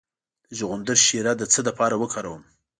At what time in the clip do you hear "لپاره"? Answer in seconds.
1.67-1.95